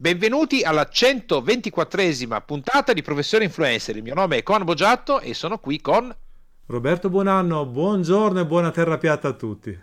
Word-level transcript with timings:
Benvenuti 0.00 0.62
alla 0.62 0.88
124esima 0.88 2.40
puntata 2.46 2.92
di 2.92 3.02
Professore 3.02 3.42
Influencer. 3.42 3.96
Il 3.96 4.04
mio 4.04 4.14
nome 4.14 4.36
è 4.36 4.42
Con 4.44 4.62
Boggiatto 4.62 5.18
e 5.18 5.34
sono 5.34 5.58
qui 5.58 5.80
con 5.80 6.14
Roberto 6.66 7.10
Buonanno. 7.10 7.66
Buongiorno 7.66 8.38
e 8.38 8.46
buona 8.46 8.70
terra 8.70 8.96
piatta 8.96 9.26
a 9.26 9.32
tutti. 9.32 9.76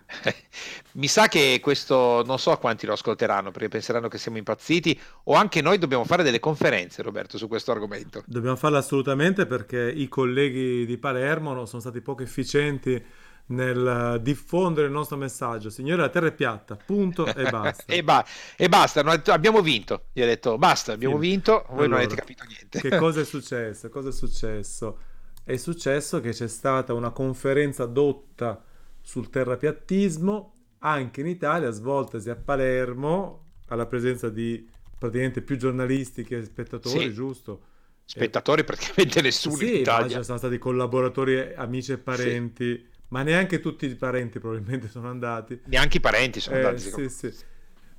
Mi 0.94 1.08
sa 1.08 1.28
che 1.28 1.60
questo 1.62 2.24
non 2.26 2.40
so 2.40 2.58
quanti 2.60 2.86
lo 2.86 2.94
ascolteranno 2.94 3.52
perché 3.52 3.68
penseranno 3.68 4.08
che 4.08 4.18
siamo 4.18 4.38
impazziti 4.38 4.98
o 5.26 5.34
anche 5.34 5.62
noi 5.62 5.80
dobbiamo 5.80 6.06
fare 6.06 6.24
delle 6.24 6.40
conferenze, 6.40 7.02
Roberto, 7.02 7.38
su 7.38 7.50
questo 7.50 7.74
argomento. 7.74 8.24
Dobbiamo 8.26 8.56
farle 8.56 8.78
assolutamente 8.78 9.46
perché 9.46 9.92
i 9.94 10.08
colleghi 10.08 10.86
di 10.86 10.98
Palermo 10.98 11.66
sono 11.66 11.82
stati 11.82 12.00
poco 12.00 12.24
efficienti 12.24 13.04
nel 13.48 14.20
diffondere 14.22 14.88
il 14.88 14.94
nostro 14.94 15.18
messaggio. 15.18 15.70
Signore, 15.70 16.02
la 16.02 16.10
terra 16.10 16.28
è 16.28 16.34
piatta, 16.34 16.76
punto 16.76 17.26
e 17.26 17.44
basta. 17.50 17.84
e, 17.94 18.04
ba- 18.04 18.26
e, 18.56 18.70
basta, 18.70 19.02
abbiamo 19.02 19.62
vinto. 19.62 20.06
Gli 20.14 20.22
ho 20.22 20.26
detto 20.26 20.58
basta, 20.58 20.94
abbiamo 20.94 21.20
Fine. 21.20 21.28
vinto, 21.28 21.52
voi 21.52 21.86
allora, 21.86 21.88
non 21.88 21.98
avete 21.98 22.16
capito 22.16 22.44
niente. 22.46 22.80
che 22.80 22.98
cosa 22.98 23.22
è 23.22 23.26
successo? 23.26 23.90
Cosa 23.90 24.10
è 24.10 24.12
successo? 24.12 25.00
È 25.44 25.56
successo 25.58 26.22
che 26.22 26.32
c'è 26.32 26.48
stata 26.48 26.94
una 26.94 27.12
conferenza 27.12 27.86
dotta 27.86 28.64
sul 29.02 29.30
terrapiattismo 29.30 30.54
anche 30.80 31.22
in 31.22 31.28
Italia, 31.28 31.70
svoltasi 31.70 32.30
a 32.30 32.36
Palermo, 32.36 33.44
alla 33.68 33.86
presenza 33.86 34.30
di 34.30 34.68
praticamente 34.98 35.42
più 35.42 35.58
giornalisti 35.58 36.24
che 36.24 36.44
spettatori, 36.44 37.08
sì. 37.08 37.14
giusto? 37.14 37.62
Spettatori 38.06 38.64
praticamente 38.64 39.22
nessuno 39.22 39.56
sì, 39.56 39.76
in 39.76 39.80
Italia. 39.82 40.18
Ci 40.18 40.24
sono 40.24 40.38
stati 40.38 40.58
collaboratori, 40.58 41.54
amici 41.56 41.92
e 41.92 41.98
parenti. 41.98 42.76
Sì 42.76 42.94
ma 43.10 43.24
neanche 43.24 43.60
tutti 43.60 43.86
i 43.86 43.96
parenti 43.96 44.40
probabilmente 44.40 44.88
sono 44.88 45.10
andati. 45.10 45.62
Neanche 45.66 45.98
i 45.98 46.00
parenti 46.00 46.40
sono 46.40 46.56
eh, 46.56 46.60
andati. 46.60 46.80
Sì, 46.80 47.10
sì. 47.10 47.34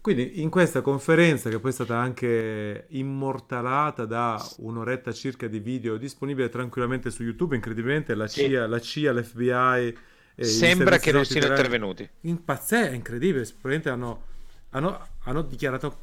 Quindi 0.01 0.41
in 0.41 0.51
questa 0.51 0.83
conferenza, 0.83 1.51
che 1.51 1.59
poi 1.59 1.70
è 1.70 1.74
stata 1.74 1.97
anche 1.97 2.87
immortalata 2.91 4.05
da 4.05 4.41
un'oretta 4.59 5.12
circa 5.12 5.48
di 5.48 5.59
video 5.59 5.97
disponibile 5.97 6.48
tranquillamente 6.48 7.11
su 7.11 7.25
YouTube, 7.25 7.56
incredibilmente 7.56 8.14
la 8.14 8.28
CIA, 8.28 8.64
sì. 8.64 8.69
la 8.70 8.81
CIA 8.81 9.12
l'FBI... 9.12 9.98
Sembra 10.39 10.98
che 10.98 11.12
non 11.12 11.25
siano 11.25 11.47
intervenuti. 11.47 12.09
Impazzè, 12.20 12.91
è 12.91 12.94
incredibile, 12.94 13.42
probabilmente 13.44 13.88
hanno, 13.88 14.22
hanno, 14.70 15.09
hanno 15.25 15.42
dichiarato 15.42 15.98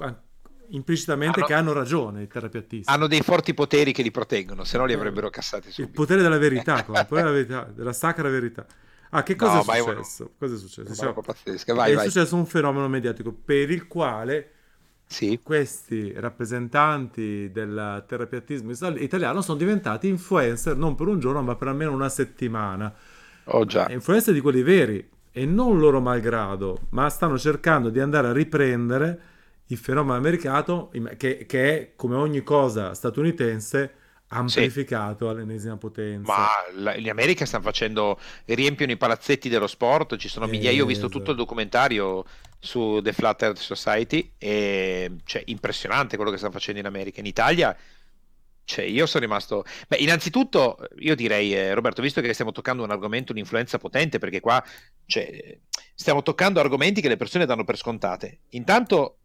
implicitamente 0.69 1.39
hanno, 1.39 1.47
che 1.47 1.53
hanno 1.53 1.71
ragione 1.71 2.23
i 2.23 2.27
terapiattisti. 2.27 2.91
Hanno 2.91 3.07
dei 3.07 3.21
forti 3.21 3.53
poteri 3.53 3.91
che 3.91 4.01
li 4.01 4.11
proteggono, 4.11 4.63
se 4.63 4.77
no 4.77 4.85
li 4.85 4.93
avrebbero 4.93 5.29
cassati 5.29 5.71
subito. 5.71 5.83
Il 5.83 5.95
potere 5.95 6.21
della 6.21 6.37
verità, 6.37 6.83
come, 6.85 6.99
il 6.99 7.05
potere 7.05 7.31
della, 7.31 7.35
verità, 7.35 7.71
della 7.73 7.93
sacra 7.93 8.29
verità. 8.29 8.65
Ah, 9.15 9.23
che 9.23 9.35
cosa 9.35 9.53
no, 9.53 9.59
è 9.61 9.77
successo? 9.77 10.23
Uno, 10.23 10.31
cosa 10.39 10.55
è 10.55 10.57
successo? 10.57 10.89
Diciamo, 10.89 11.21
vai, 11.75 11.91
è 11.91 11.95
vai. 11.95 12.05
successo 12.05 12.35
un 12.35 12.45
fenomeno 12.47 12.87
mediatico 12.87 13.31
per 13.31 13.69
il 13.69 13.87
quale 13.87 14.51
sì. 15.05 15.39
questi 15.43 16.11
rappresentanti 16.15 17.51
del 17.51 18.03
terapiatismo 18.07 18.71
italiano 18.97 19.41
sono 19.41 19.57
diventati 19.57 20.07
influencer 20.07 20.75
non 20.75 20.95
per 20.95 21.07
un 21.07 21.19
giorno, 21.19 21.43
ma 21.43 21.55
per 21.55 21.67
almeno 21.67 21.91
una 21.91 22.09
settimana. 22.09 22.91
Oh, 23.45 23.65
già. 23.65 23.87
Influencer 23.91 24.33
di 24.33 24.41
quelli 24.41 24.63
veri 24.63 25.07
e 25.31 25.45
non 25.45 25.77
loro 25.77 25.99
malgrado, 25.99 26.87
ma 26.89 27.07
stanno 27.09 27.37
cercando 27.37 27.89
di 27.89 27.99
andare 27.99 28.27
a 28.27 28.33
riprendere 28.33 29.21
il 29.67 29.77
fenomeno 29.77 30.15
americano 30.15 30.89
che, 31.17 31.45
che 31.45 31.77
è 31.77 31.91
come 31.95 32.15
ogni 32.15 32.41
cosa 32.41 32.93
statunitense 32.93 33.93
amplificato 34.33 35.25
sì. 35.25 35.31
all'ennesima 35.31 35.77
potenza. 35.77 36.33
Ma 36.33 36.47
la, 36.75 36.95
in 36.95 37.09
America 37.09 37.45
stanno 37.45 37.63
facendo, 37.63 38.19
riempiono 38.45 38.91
i 38.91 38.97
palazzetti 38.97 39.49
dello 39.49 39.67
sport, 39.67 40.17
ci 40.17 40.29
sono 40.29 40.47
migliaia, 40.47 40.77
io 40.77 40.83
ho 40.83 40.87
visto 40.87 41.09
tutto 41.09 41.31
il 41.31 41.37
documentario 41.37 42.25
su 42.59 42.99
The 43.01 43.13
Flat 43.13 43.41
Earth 43.41 43.59
Society 43.59 44.33
e 44.37 45.11
cioè 45.25 45.43
impressionante 45.47 46.15
quello 46.15 46.31
che 46.31 46.37
stanno 46.37 46.53
facendo 46.53 46.79
in 46.79 46.85
America. 46.85 47.19
In 47.19 47.25
Italia 47.25 47.75
cioè, 48.65 48.85
io 48.85 49.05
sono 49.05 49.25
rimasto. 49.25 49.65
Beh, 49.87 49.97
innanzitutto, 49.97 50.77
io 50.99 51.15
direi, 51.15 51.53
eh, 51.53 51.73
Roberto, 51.73 52.01
visto 52.01 52.21
che 52.21 52.33
stiamo 52.33 52.51
toccando 52.51 52.83
un 52.83 52.91
argomento, 52.91 53.31
un'influenza 53.31 53.77
potente, 53.77 54.19
perché 54.19 54.39
qua 54.39 54.63
cioè, 55.05 55.59
stiamo 55.93 56.21
toccando 56.23 56.59
argomenti 56.59 57.01
che 57.01 57.09
le 57.09 57.17
persone 57.17 57.45
danno 57.45 57.65
per 57.65 57.77
scontate. 57.77 58.39
Intanto, 58.51 59.17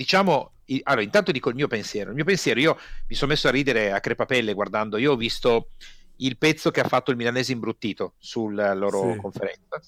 diciamo, 0.00 0.52
allora, 0.84 1.02
intanto 1.02 1.30
dico 1.30 1.50
il 1.50 1.54
mio 1.54 1.68
pensiero. 1.68 2.08
Il 2.08 2.16
mio 2.16 2.24
pensiero, 2.24 2.58
io 2.58 2.78
mi 3.06 3.14
sono 3.14 3.32
messo 3.32 3.48
a 3.48 3.50
ridere 3.50 3.92
a 3.92 4.00
crepapelle 4.00 4.54
guardando, 4.54 4.96
io 4.96 5.12
ho 5.12 5.16
visto 5.16 5.68
il 6.16 6.38
pezzo 6.38 6.70
che 6.70 6.80
ha 6.80 6.88
fatto 6.88 7.10
il 7.10 7.18
milanese 7.18 7.52
imbruttito 7.52 8.14
sulla 8.16 8.72
loro 8.72 9.12
sì. 9.12 9.18
conferenza. 9.18 9.80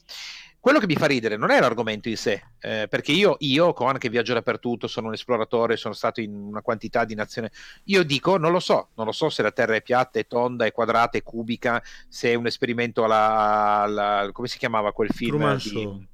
Quello 0.60 0.78
che 0.78 0.86
mi 0.86 0.94
fa 0.94 1.06
ridere 1.06 1.36
non 1.36 1.50
è 1.50 1.58
l'argomento 1.58 2.08
in 2.08 2.16
sé, 2.16 2.40
eh, 2.60 2.86
perché 2.88 3.10
io, 3.10 3.36
io, 3.40 3.72
Coan, 3.72 3.98
che 3.98 4.10
viaggio 4.10 4.34
dappertutto, 4.34 4.86
sono 4.86 5.08
un 5.08 5.14
esploratore, 5.14 5.76
sono 5.76 5.94
stato 5.94 6.20
in 6.20 6.32
una 6.34 6.60
quantità 6.60 7.04
di 7.04 7.14
nazioni. 7.14 7.48
Io 7.84 8.04
dico, 8.04 8.36
non 8.36 8.52
lo 8.52 8.60
so, 8.60 8.90
non 8.94 9.06
lo 9.06 9.12
so 9.12 9.28
se 9.28 9.42
la 9.42 9.50
Terra 9.50 9.74
è 9.74 9.82
piatta, 9.82 10.20
è 10.20 10.26
tonda, 10.26 10.64
è 10.64 10.72
quadrata, 10.72 11.18
è 11.18 11.22
cubica, 11.22 11.82
se 12.08 12.30
è 12.30 12.34
un 12.34 12.46
esperimento 12.46 13.02
alla. 13.02 13.80
alla 13.80 14.28
come 14.30 14.46
si 14.46 14.58
chiamava 14.58 14.92
quel 14.92 15.10
film? 15.10 15.30
Truman 15.30 15.56
di, 15.56 15.68
Show 15.68 16.04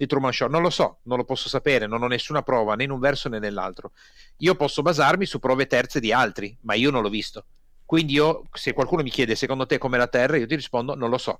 di 0.00 0.06
Truman 0.06 0.32
Show. 0.32 0.48
Non 0.48 0.62
lo 0.62 0.70
so, 0.70 1.00
non 1.02 1.18
lo 1.18 1.24
posso 1.24 1.50
sapere, 1.50 1.86
non 1.86 2.02
ho 2.02 2.06
nessuna 2.06 2.40
prova 2.40 2.74
né 2.74 2.84
in 2.84 2.90
un 2.90 2.98
verso 2.98 3.28
né 3.28 3.38
nell'altro. 3.38 3.92
Io 4.38 4.54
posso 4.54 4.80
basarmi 4.80 5.26
su 5.26 5.38
prove 5.38 5.66
terze 5.66 6.00
di 6.00 6.10
altri, 6.10 6.56
ma 6.62 6.72
io 6.72 6.90
non 6.90 7.02
l'ho 7.02 7.10
visto. 7.10 7.44
Quindi 7.84 8.14
io, 8.14 8.44
se 8.54 8.72
qualcuno 8.72 9.02
mi 9.02 9.10
chiede 9.10 9.34
secondo 9.34 9.66
te 9.66 9.76
com'è 9.76 9.98
la 9.98 10.06
Terra, 10.06 10.38
io 10.38 10.46
ti 10.46 10.54
rispondo 10.54 10.94
non 10.94 11.10
lo 11.10 11.18
so, 11.18 11.32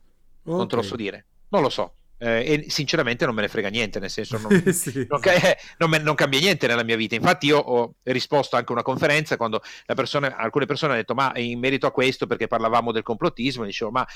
okay. 0.43 0.59
non 0.59 0.69
te 0.69 0.77
lo 0.77 0.83
so 0.83 0.95
dire, 0.95 1.25
non 1.49 1.63
lo 1.63 1.71
so 1.71 1.95
eh, 2.23 2.65
e 2.67 2.71
sinceramente 2.71 3.25
non 3.25 3.35
me 3.35 3.41
ne 3.41 3.49
frega 3.49 3.71
niente, 3.71 3.99
nel 3.99 4.11
senso 4.11 4.37
non, 4.37 4.51
sì, 4.73 5.07
non, 5.09 5.21
eh, 5.25 5.57
non, 5.79 5.89
me, 5.89 5.99
non, 5.99 6.15
cambia 6.15 6.39
niente 6.39 6.67
nella 6.67 6.85
mia 6.85 6.97
vita. 6.97 7.15
Infatti 7.15 7.47
io 7.47 7.59
ho 7.59 7.95
risposto 8.03 8.57
anche 8.57 8.69
a 8.69 8.73
una 8.73 8.83
conferenza 8.83 9.39
quando 9.39 9.63
persona, 9.87 10.37
alcune 10.37 10.67
persone 10.67 10.93
hanno 10.93 11.01
detto 11.01 11.15
ma 11.15 11.33
in 11.37 11.59
merito 11.59 11.87
a 11.87 11.91
questo 11.91 12.27
perché 12.27 12.47
parlavamo 12.47 12.93
del 12.93 13.03
complottismo, 13.03 13.65
dicevo 13.65 13.91
ma 13.91 14.07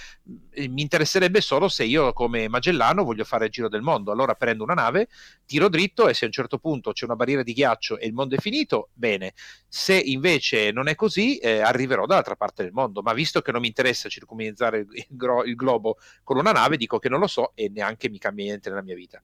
eh, 0.50 0.68
mi 0.68 0.82
interesserebbe 0.82 1.40
solo 1.40 1.68
se 1.68 1.84
io 1.84 2.12
come 2.12 2.46
Magellano 2.48 3.04
voglio 3.04 3.24
fare 3.24 3.46
il 3.46 3.50
giro 3.50 3.70
del 3.70 3.80
mondo, 3.80 4.12
allora 4.12 4.34
prendo 4.34 4.64
una 4.64 4.74
nave, 4.74 5.08
tiro 5.46 5.70
dritto 5.70 6.06
e 6.06 6.12
se 6.14 6.24
a 6.24 6.26
un 6.26 6.32
certo 6.32 6.58
punto 6.58 6.92
c'è 6.92 7.06
una 7.06 7.16
barriera 7.16 7.42
di 7.42 7.54
ghiaccio 7.54 7.98
e 7.98 8.06
il 8.06 8.12
mondo 8.12 8.34
è 8.34 8.38
finito, 8.38 8.90
bene. 8.92 9.32
Se 9.66 9.98
invece 9.98 10.70
non 10.72 10.88
è 10.88 10.94
così, 10.94 11.38
eh, 11.38 11.60
arriverò 11.60 12.04
dall'altra 12.04 12.36
parte 12.36 12.62
del 12.62 12.72
mondo, 12.72 13.00
ma 13.00 13.14
visto 13.14 13.40
che 13.40 13.50
non 13.50 13.62
mi 13.62 13.68
interessa 13.68 14.08
circuminizzare 14.10 14.78
il, 14.78 14.86
il, 14.92 15.06
il 15.46 15.54
globo 15.54 15.96
con 16.22 16.36
una 16.36 16.52
nave, 16.52 16.76
dico 16.76 16.98
che 16.98 17.08
non 17.08 17.18
lo 17.18 17.26
so 17.26 17.52
e 17.54 17.70
neanche 17.72 17.93
cambia 17.96 18.44
niente 18.44 18.68
nella 18.68 18.82
mia 18.82 18.94
vita. 18.94 19.22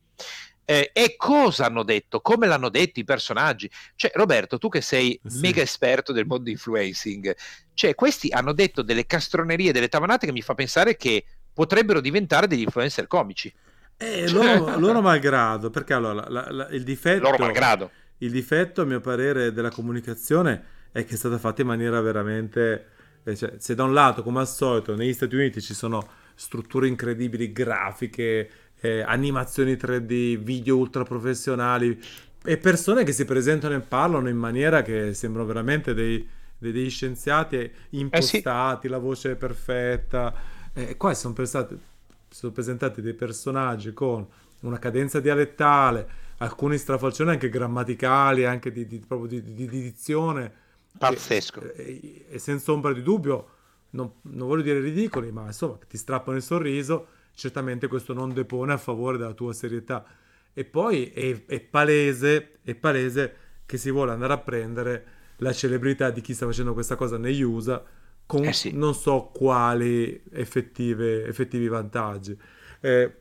Eh, 0.65 0.91
e 0.93 1.17
cosa 1.17 1.67
hanno 1.67 1.83
detto? 1.83 2.21
Come 2.21 2.47
l'hanno 2.47 2.69
detto 2.69 3.01
i 3.01 3.05
personaggi? 3.05 3.69
Cioè, 3.97 4.13
Roberto, 4.15 4.57
tu 4.59 4.69
che 4.69 4.81
sei 4.81 5.19
sì. 5.27 5.41
mega 5.41 5.63
esperto 5.63 6.13
del 6.13 6.27
mondo 6.27 6.49
influencing, 6.49 7.35
cioè, 7.75 7.97
questi 7.97 8.29
hanno 8.31 8.53
detto 8.53 8.83
delle 8.83 9.05
castronerie, 9.05 9.73
delle 9.73 9.89
tavanate 9.89 10.27
che 10.27 10.33
mi 10.33 10.43
fa 10.43 10.55
pensare 10.55 10.97
che 10.97 11.25
potrebbero 11.53 12.01
diventare 12.01 12.47
degli 12.47 12.61
influencer 12.61 13.09
comici. 13.09 13.53
Eh, 13.97 14.31
loro, 14.31 14.79
loro 14.79 15.01
malgrado, 15.01 15.71
perché 15.71 15.93
allora 15.93 16.29
la, 16.29 16.51
la, 16.51 16.69
il 16.69 16.85
difetto... 16.85 17.23
Loro 17.23 17.39
malgrado. 17.39 17.91
Il 18.19 18.31
difetto, 18.31 18.83
a 18.83 18.85
mio 18.85 19.01
parere, 19.01 19.53
della 19.53 19.71
comunicazione 19.71 20.65
è 20.93 21.05
che 21.05 21.15
è 21.15 21.17
stata 21.17 21.39
fatta 21.39 21.63
in 21.63 21.67
maniera 21.67 22.01
veramente... 22.01 22.87
Eh, 23.25 23.35
cioè, 23.35 23.55
se 23.59 23.75
da 23.75 23.83
un 23.83 23.93
lato, 23.93 24.23
come 24.23 24.41
al 24.41 24.49
solito, 24.49 24.95
negli 24.95 25.13
Stati 25.13 25.35
Uniti 25.35 25.61
ci 25.61 25.75
sono 25.75 26.07
strutture 26.35 26.87
incredibili, 26.87 27.53
grafiche, 27.53 28.51
eh, 28.81 29.03
animazioni 29.03 29.75
3D, 29.75 30.39
video 30.39 30.77
ultra 30.77 31.03
professionali 31.05 31.99
e 32.43 32.57
persone 32.57 33.05
che 33.05 33.13
si 33.13 33.25
presentano 33.25 33.75
e 33.75 33.81
parlano 33.81 34.29
in 34.29 34.37
maniera 34.37 34.83
che 34.83 35.13
sembrano 35.13 35.47
veramente 35.47 35.93
dei, 35.93 36.27
dei, 36.57 36.73
degli 36.73 36.91
scienziati 36.91 37.71
impostati, 37.91 38.87
eh 38.87 38.89
sì. 38.89 38.95
la 38.95 38.99
voce 38.99 39.37
perfetta. 39.37 40.35
E 40.73 40.97
qua 40.97 41.13
sono, 41.15 41.35
pensate, 41.35 41.79
sono 42.29 42.53
presentati 42.53 43.03
dei 43.03 43.15
personaggi 43.15 43.93
con 43.93 44.27
una 44.61 44.79
cadenza 44.79 45.21
dialettale, 45.21 46.09
alcuni 46.39 46.79
strafalcioni 46.79 47.31
anche 47.31 47.51
grammaticali, 47.51 48.47
anche 48.47 48.73
di, 48.73 48.87
di, 48.87 49.03
proprio 49.07 49.29
di, 49.29 49.43
di, 49.43 49.69
di 49.69 49.83
dizione. 49.83 50.53
Pazzesco. 50.97 51.73
E, 51.75 52.25
e, 52.31 52.39
senza 52.39 52.73
ombra 52.73 52.95
di 52.95 53.03
dubbio, 53.03 53.49
non, 53.91 54.11
non 54.23 54.49
voglio 54.49 54.63
dire 54.63 54.81
ridicoli, 54.81 55.31
ma 55.31 55.47
insomma, 55.47 55.79
ti 55.87 55.99
strappano 55.99 56.39
il 56.39 56.43
sorriso 56.43 57.07
certamente 57.41 57.87
questo 57.87 58.13
non 58.13 58.35
depone 58.35 58.75
a 58.75 58.77
favore 58.77 59.17
della 59.17 59.33
tua 59.33 59.55
serietà. 59.55 60.05
E 60.53 60.65
poi 60.67 61.07
è, 61.07 61.47
è, 61.47 61.61
palese, 61.61 62.59
è 62.63 62.75
palese 62.75 63.37
che 63.65 63.79
si 63.79 63.91
vuole 63.91 64.13
andare 64.13 64.35
a 64.35 64.39
prendere 64.39 65.05
la 65.37 65.51
celebrità 65.55 66.11
di 66.11 66.21
chi 66.21 66.35
sta 66.35 66.45
facendo 66.45 66.75
questa 66.75 66.97
cosa 66.97 67.17
negli 67.17 67.41
USA 67.41 67.83
con 68.27 68.45
eh 68.45 68.53
sì. 68.53 68.73
non 68.73 68.95
so 68.95 69.31
quali 69.33 70.23
effettive, 70.33 71.25
effettivi 71.25 71.67
vantaggi. 71.67 72.39
Eh, 72.81 73.15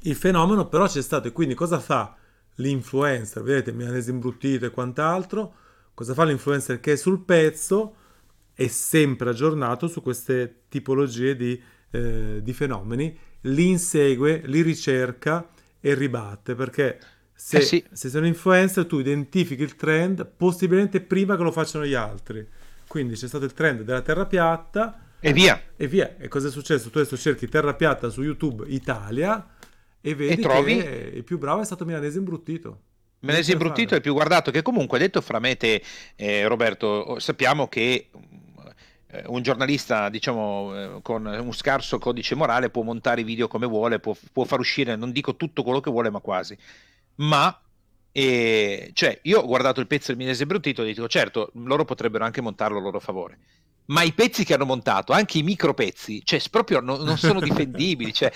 il 0.00 0.16
fenomeno 0.16 0.66
però 0.66 0.88
c'è 0.88 1.00
stato 1.00 1.28
e 1.28 1.32
quindi 1.32 1.54
cosa 1.54 1.78
fa 1.78 2.16
l'influencer? 2.56 3.44
Vedete, 3.44 3.70
milanese 3.70 4.10
imbruttito 4.10 4.66
e 4.66 4.70
quant'altro. 4.70 5.54
Cosa 5.94 6.12
fa 6.12 6.24
l'influencer 6.24 6.80
che 6.80 6.94
è 6.94 6.96
sul 6.96 7.20
pezzo? 7.20 7.94
È 8.52 8.66
sempre 8.66 9.30
aggiornato 9.30 9.86
su 9.86 10.02
queste 10.02 10.62
tipologie 10.68 11.36
di 11.36 11.62
eh, 11.90 12.40
di 12.42 12.52
fenomeni, 12.52 13.16
li 13.42 13.68
insegue, 13.68 14.42
li 14.46 14.62
ricerca 14.62 15.48
e 15.80 15.94
ribatte, 15.94 16.54
perché 16.54 16.98
Se, 17.40 17.58
Eh 17.58 17.60
sì. 17.60 17.84
se 17.92 18.08
sei 18.08 18.20
un 18.20 18.26
influencer, 18.26 18.84
tu 18.86 18.98
identifichi 18.98 19.62
il 19.62 19.76
trend 19.76 20.26
possibilmente 20.36 21.00
prima 21.00 21.36
che 21.36 21.42
lo 21.44 21.52
facciano 21.52 21.86
gli 21.86 21.94
altri. 21.94 22.44
Quindi 22.88 23.14
c'è 23.14 23.28
stato 23.28 23.44
il 23.44 23.52
trend 23.52 23.82
della 23.82 24.00
terra 24.00 24.26
piatta 24.26 24.98
E 25.20 25.32
via. 25.32 25.60
e 25.76 25.86
via. 25.86 26.16
E 26.18 26.26
cosa 26.26 26.48
è 26.48 26.50
successo? 26.50 26.90
Tu 26.90 26.98
adesso 26.98 27.16
cerchi 27.16 27.46
terra 27.48 27.74
piatta 27.74 28.08
su 28.10 28.22
YouTube 28.22 28.64
Italia 28.66 29.54
e 30.00 30.14
vedi 30.16 30.42
trovi? 30.42 30.78
che 30.78 31.12
il 31.14 31.22
più 31.22 31.38
bravo 31.38 31.60
è 31.60 31.64
stato 31.64 31.84
Milanese 31.84 32.18
Imbruttito. 32.18 32.80
Da 33.20 33.36
imbruttito 33.36 33.94
è 33.94 33.96
il 33.96 34.02
più 34.02 34.12
guardato, 34.12 34.52
che 34.52 34.62
comunque 34.62 34.96
detto 34.98 35.20
fra 35.20 35.40
me 35.40 35.50
e 35.50 35.56
te, 35.56 35.82
eh, 36.14 36.46
Roberto, 36.46 37.18
sappiamo 37.18 37.66
che 37.66 38.10
un 39.26 39.42
giornalista, 39.42 40.08
diciamo, 40.08 40.96
eh, 40.98 41.02
con 41.02 41.24
un 41.24 41.52
scarso 41.52 41.98
codice 41.98 42.34
morale 42.34 42.70
può 42.70 42.82
montare 42.82 43.22
i 43.22 43.24
video 43.24 43.48
come 43.48 43.66
vuole, 43.66 44.00
può, 44.00 44.14
può 44.32 44.44
far 44.44 44.58
uscire, 44.60 44.96
non 44.96 45.12
dico 45.12 45.36
tutto 45.36 45.62
quello 45.62 45.80
che 45.80 45.90
vuole, 45.90 46.10
ma 46.10 46.20
quasi. 46.20 46.56
Ma, 47.16 47.58
eh, 48.12 48.90
cioè, 48.92 49.18
io 49.22 49.40
ho 49.40 49.46
guardato 49.46 49.80
il 49.80 49.86
pezzo 49.86 50.08
del 50.08 50.16
Menesi 50.16 50.42
imbruttito 50.42 50.82
e 50.82 50.86
dico, 50.86 51.08
certo, 51.08 51.50
loro 51.54 51.84
potrebbero 51.84 52.24
anche 52.24 52.40
montarlo 52.40 52.78
a 52.78 52.80
loro 52.82 53.00
favore. 53.00 53.38
Ma 53.88 54.02
i 54.02 54.12
pezzi 54.12 54.44
che 54.44 54.54
hanno 54.54 54.64
montato, 54.66 55.12
anche 55.12 55.38
i 55.38 55.42
micro 55.42 55.72
pezzi, 55.74 56.20
cioè, 56.24 56.40
proprio 56.50 56.80
non, 56.80 57.02
non 57.02 57.16
sono 57.16 57.40
difendibili. 57.40 58.12
Cioè, 58.12 58.30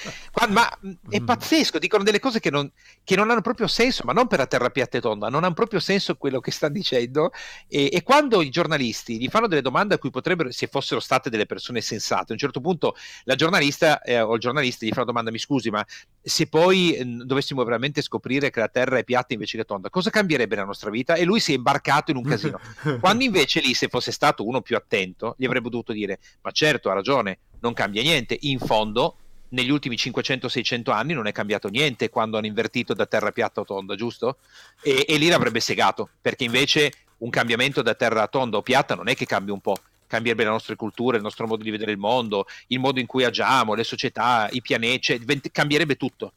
ma 0.48 0.68
è 1.08 1.20
Mm. 1.20 1.24
pazzesco, 1.26 1.78
dicono 1.78 2.02
delle 2.04 2.18
cose 2.20 2.40
che 2.40 2.50
non, 2.50 2.70
che 3.04 3.16
non 3.16 3.30
hanno 3.30 3.42
proprio 3.42 3.66
senso, 3.66 4.02
ma 4.04 4.12
non 4.12 4.26
per 4.28 4.38
la 4.38 4.46
terra 4.46 4.70
piatta 4.70 4.98
e 4.98 5.00
tonda, 5.00 5.28
non 5.28 5.44
hanno 5.44 5.54
proprio 5.54 5.78
senso 5.80 6.16
quello 6.16 6.40
che 6.40 6.50
stanno 6.50 6.72
dicendo. 6.72 7.30
E, 7.68 7.90
e 7.92 8.02
quando 8.02 8.40
i 8.42 8.48
giornalisti 8.50 9.18
gli 9.18 9.28
fanno 9.28 9.46
delle 9.46 9.60
domande 9.62 9.94
a 9.94 9.98
cui 9.98 10.10
potrebbero, 10.10 10.50
se 10.50 10.66
fossero 10.68 11.00
state 11.00 11.30
delle 11.30 11.46
persone 11.46 11.80
sensate, 11.80 12.30
a 12.30 12.32
un 12.32 12.38
certo 12.38 12.60
punto 12.60 12.94
la 13.24 13.34
giornalista 13.34 14.00
eh, 14.02 14.20
o 14.20 14.34
il 14.34 14.40
giornalista 14.40 14.86
gli 14.86 14.90
fa 14.90 14.96
una 15.02 15.06
domanda: 15.06 15.30
Mi 15.30 15.38
scusi, 15.38 15.70
ma 15.70 15.84
se 16.22 16.46
poi 16.46 16.94
eh, 16.94 17.04
dovessimo 17.04 17.64
veramente 17.64 18.00
scoprire 18.00 18.50
che 18.50 18.60
la 18.60 18.68
terra 18.68 18.98
è 18.98 19.04
piatta 19.04 19.32
invece 19.32 19.56
che 19.56 19.64
tonda, 19.64 19.90
cosa 19.90 20.10
cambierebbe 20.10 20.54
nella 20.54 20.66
nostra 20.66 20.90
vita? 20.90 21.14
E 21.14 21.24
lui 21.24 21.40
si 21.40 21.52
è 21.52 21.56
imbarcato 21.56 22.10
in 22.10 22.16
un 22.16 22.22
casino. 22.22 22.60
Quando 23.00 23.24
invece 23.24 23.60
lì, 23.60 23.74
se 23.74 23.88
fosse 23.88 24.12
stato 24.12 24.46
uno 24.46 24.60
più 24.60 24.76
attento, 24.76 25.34
gli 25.36 25.44
avrebbe 25.44 25.68
dovuto 25.68 25.92
dire: 25.92 26.20
Ma 26.42 26.50
certo, 26.52 26.90
ha 26.90 26.94
ragione, 26.94 27.38
non 27.60 27.72
cambia 27.72 28.02
niente. 28.02 28.36
In 28.42 28.60
fondo, 28.60 29.16
negli 29.48 29.70
ultimi 29.70 29.96
500-600 29.96 30.90
anni 30.90 31.12
non 31.12 31.26
è 31.26 31.32
cambiato 31.32 31.68
niente 31.68 32.08
quando 32.08 32.36
hanno 32.36 32.46
invertito 32.46 32.94
da 32.94 33.06
terra 33.06 33.32
piatta 33.32 33.62
a 33.62 33.64
tonda, 33.64 33.94
giusto? 33.96 34.38
E, 34.80 35.04
e 35.08 35.16
lì 35.16 35.28
l'avrebbe 35.28 35.60
segato, 35.60 36.08
perché 36.20 36.44
invece 36.44 36.92
un 37.18 37.30
cambiamento 37.30 37.82
da 37.82 37.94
terra 37.94 38.26
tonda 38.28 38.58
o 38.58 38.62
piatta 38.62 38.94
non 38.94 39.08
è 39.08 39.14
che 39.14 39.26
cambia 39.26 39.52
un 39.52 39.60
po'. 39.60 39.76
Cambierebbe 40.12 40.44
le 40.44 40.50
nostre 40.50 40.76
culture, 40.76 41.16
il 41.16 41.22
nostro 41.22 41.46
modo 41.46 41.62
di 41.62 41.70
vedere 41.70 41.90
il 41.90 41.96
mondo, 41.96 42.44
il 42.66 42.78
modo 42.78 43.00
in 43.00 43.06
cui 43.06 43.24
agiamo, 43.24 43.72
le 43.72 43.82
società, 43.82 44.46
i 44.50 44.60
pianeti, 44.60 45.00
cioè, 45.00 45.18
divent- 45.18 45.50
cambierebbe 45.50 45.96
tutto. 45.96 46.34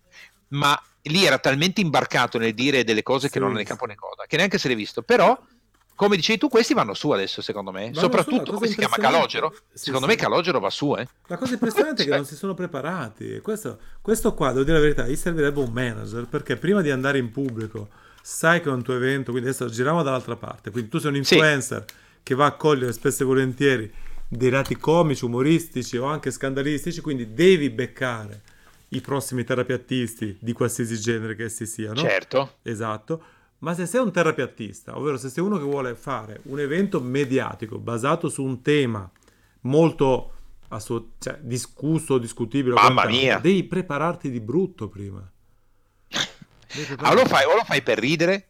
Ma 0.49 0.81
lì 1.03 1.25
era 1.25 1.37
talmente 1.39 1.81
imbarcato 1.81 2.37
nel 2.37 2.53
dire 2.53 2.85
delle 2.85 3.03
cose 3.03 3.27
che 3.27 3.33
Sì, 3.33 3.39
non 3.39 3.51
ne 3.51 3.65
capo 3.65 3.85
né 3.85 3.95
coda, 3.95 4.23
che 4.27 4.37
neanche 4.37 4.57
se 4.57 4.69
l'è 4.69 4.75
visto. 4.77 5.01
Però, 5.01 5.37
come 5.93 6.15
dicevi 6.15 6.39
tu, 6.39 6.47
questi 6.47 6.73
vanno 6.73 6.93
su 6.93 7.09
adesso, 7.09 7.41
secondo 7.41 7.71
me. 7.71 7.87
Vanno 7.87 7.99
Soprattutto, 7.99 8.53
come 8.53 8.67
si 8.67 8.75
chiama? 8.77 8.95
Calogero? 8.95 9.53
Sì, 9.73 9.85
secondo 9.87 10.07
sì. 10.07 10.13
me 10.13 10.17
Calogero 10.21 10.59
va 10.61 10.69
su, 10.69 10.95
eh. 10.95 11.05
La 11.27 11.35
cosa 11.35 11.51
impressionante 11.53 12.03
è 12.03 12.05
che 12.05 12.11
Cioè- 12.11 12.19
non 12.19 12.25
si 12.25 12.35
sono 12.37 12.53
preparati. 12.53 13.39
Questo, 13.41 13.77
questo 14.01 14.33
qua, 14.33 14.53
devo 14.53 14.63
dire 14.63 14.77
la 14.77 14.83
verità, 14.83 15.05
gli 15.05 15.17
servirebbe 15.17 15.59
un 15.59 15.73
manager 15.73 16.27
perché 16.27 16.55
prima 16.55 16.79
di 16.79 16.91
andare 16.91 17.17
in 17.17 17.29
pubblico 17.29 17.89
sai 18.21 18.61
che 18.61 18.69
è 18.69 18.71
un 18.71 18.83
tuo 18.83 18.95
evento, 18.95 19.31
quindi 19.31 19.49
adesso 19.49 19.69
giriamo 19.69 20.01
dall'altra 20.01 20.37
parte. 20.37 20.71
Quindi 20.71 20.89
tu 20.89 20.97
sei 20.97 21.17
un 21.17 21.23
Sì. 21.25 21.35
Che 22.25 22.33
va 22.33 22.47
a 22.47 22.53
cogliere 22.53 22.91
spesso 22.91 23.21
e 23.21 23.25
volentieri 23.27 23.93
dei 24.27 24.49
lati 24.49 24.75
comici, 24.77 25.23
umoristici 25.25 25.95
o 25.97 26.05
anche 26.05 26.31
scandalistici, 26.31 26.99
quindi 26.99 27.35
devi 27.35 27.69
beccare 27.69 28.41
i 28.89 28.99
prossimi 28.99 29.43
terapiattisti 29.43 30.37
di 30.39 30.51
qualsiasi 30.51 30.99
genere 30.99 31.35
che 31.35 31.43
essi 31.43 31.67
siano. 31.67 32.01
Certo. 32.01 32.55
Esatto. 32.63 33.21
Ma 33.59 33.75
se 33.75 33.85
sei 33.85 34.01
un 34.01 34.11
terapiattista, 34.11 34.97
ovvero 34.97 35.17
se 35.17 35.29
sei 35.29 35.43
uno 35.43 35.57
che 35.57 35.65
vuole 35.65 35.93
fare 35.93 36.39
un 36.45 36.59
evento 36.59 36.99
mediatico 36.99 37.77
basato 37.77 38.27
su 38.27 38.43
un 38.43 38.63
tema 38.63 39.07
molto 39.61 40.33
suo- 40.79 41.11
cioè, 41.19 41.37
discusso, 41.41 42.17
discutibile, 42.17 42.73
Mamma 42.73 43.05
mia. 43.05 43.37
devi 43.37 43.63
prepararti 43.65 44.31
di 44.31 44.39
brutto 44.39 44.89
prima. 44.89 45.21
Ah, 46.97 47.11
o 47.11 47.13
lo 47.13 47.25
fai, 47.25 47.45
o 47.45 47.55
lo 47.55 47.63
fai 47.63 47.81
per 47.83 47.97
ridere, 47.99 48.47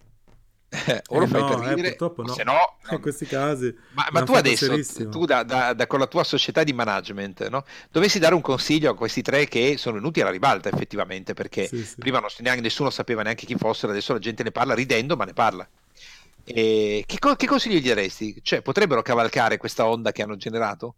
o 1.07 1.19
lo 1.19 1.25
Eh 1.25 1.27
fai 1.27 1.43
no, 1.43 1.43
per 1.43 1.59
eh, 1.63 1.77
ridere, 1.77 1.79
purtroppo 1.79 2.21
o 2.21 2.25
no. 2.25 2.33
se 2.33 2.43
no, 2.43 2.77
In 2.89 3.01
questi 3.01 3.25
casi 3.25 3.75
Ma, 3.95 4.07
ma 4.11 4.23
tu 4.23 4.33
adesso, 4.33 4.77
tu 5.09 5.25
da, 5.25 5.43
da- 5.43 5.73
da- 5.73 5.87
con 5.87 5.99
la 5.99 6.07
tua 6.07 6.23
società 6.25 6.63
di 6.63 6.73
management, 6.73 7.47
no? 7.47 7.63
dovessi 7.91 8.19
dare 8.19 8.35
un 8.35 8.41
consiglio 8.41 8.91
a 8.91 8.95
questi 8.95 9.21
tre 9.21 9.47
che 9.47 9.77
sono 9.77 9.95
venuti 9.95 10.19
alla 10.21 10.31
ribalta 10.31 10.67
effettivamente, 10.69 11.33
perché 11.33 11.71
Sì, 11.71 11.83
sì. 11.85 11.95
prima 11.97 12.19
non, 12.19 12.29
neanche, 12.39 12.61
nessuno 12.61 12.89
sapeva 12.89 13.21
neanche 13.23 13.45
chi 13.45 13.55
fossero, 13.55 13.91
adesso 13.93 14.11
la 14.13 14.19
gente 14.19 14.43
ne 14.43 14.51
parla 14.51 14.73
ridendo, 14.73 15.15
ma 15.15 15.23
ne 15.23 15.31
parla. 15.33 15.67
E 16.43 17.03
che, 17.07 17.17
che 17.37 17.47
consiglio 17.47 17.79
gli 17.79 17.87
daresti? 17.87 18.39
Cioè, 18.43 18.61
potrebbero 18.61 19.01
cavalcare 19.01 19.57
questa 19.57 19.87
onda 19.87 20.11
che 20.11 20.21
hanno 20.23 20.35
generato? 20.35 20.95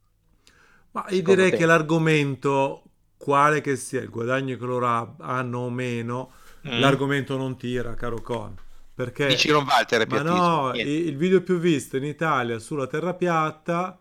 Ma 0.91 1.05
io 1.09 1.21
direi 1.21 1.51
te? 1.51 1.57
che 1.57 1.65
l'argomento, 1.65 2.83
quale 3.17 3.61
che 3.61 3.75
sia 3.75 4.01
il 4.01 4.09
guadagno 4.09 4.57
che 4.57 4.65
loro 4.65 4.87
ha- 4.87 5.15
hanno 5.19 5.59
o 5.59 5.69
meno, 5.69 6.31
Mm. 6.63 6.71
l'argomento 6.75 7.37
non 7.37 7.55
tira, 7.57 7.93
caro 7.95 8.21
Con. 8.21 8.55
Perché 8.97 9.27
Dici 9.27 9.49
non 9.51 9.63
va 9.63 9.73
il 9.73 9.79
Ma 9.81 9.85
terapiatismo? 9.85 10.35
no, 10.35 10.71
Niente. 10.71 10.91
il 10.91 11.15
video 11.17 11.43
più 11.43 11.59
visto 11.59 11.97
in 11.97 12.03
Italia 12.03 12.57
sulla 12.57 12.87
terra 12.87 13.13
piatta 13.13 13.99